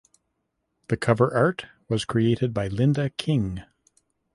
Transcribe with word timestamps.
The 0.87 0.97
cover 0.97 1.31
art 1.31 1.67
was 1.87 2.05
created 2.05 2.55
by 2.55 2.69
Linda 2.69 3.11
King. 3.11 3.61